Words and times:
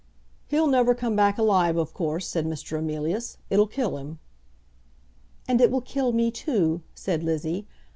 "He'll 0.47 0.65
never 0.65 0.95
come 0.95 1.15
back 1.15 1.37
alive, 1.37 1.77
of 1.77 1.93
course," 1.93 2.25
said 2.25 2.47
Mr. 2.47 2.79
Emilius. 2.79 3.37
"It'll 3.51 3.67
kill 3.67 3.97
him." 3.99 4.17
"And 5.47 5.61
it 5.61 5.69
will 5.69 5.79
kill 5.81 6.11
me 6.11 6.31
too," 6.31 6.81
said 6.95 7.21
Lizzie. 7.23 7.67